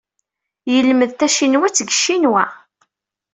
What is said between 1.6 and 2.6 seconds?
deg Ccinwa.